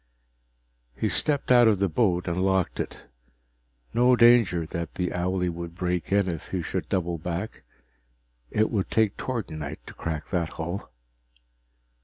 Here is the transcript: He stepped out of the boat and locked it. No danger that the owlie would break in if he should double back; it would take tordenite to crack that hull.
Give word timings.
He 0.95 1.09
stepped 1.09 1.51
out 1.51 1.67
of 1.67 1.77
the 1.77 1.87
boat 1.87 2.27
and 2.27 2.41
locked 2.41 2.79
it. 2.79 3.03
No 3.93 4.15
danger 4.15 4.65
that 4.65 4.95
the 4.95 5.11
owlie 5.11 5.47
would 5.51 5.75
break 5.75 6.11
in 6.11 6.27
if 6.27 6.47
he 6.47 6.63
should 6.63 6.89
double 6.89 7.19
back; 7.19 7.61
it 8.49 8.71
would 8.71 8.89
take 8.89 9.15
tordenite 9.15 9.85
to 9.85 9.93
crack 9.93 10.31
that 10.31 10.49
hull. 10.57 10.91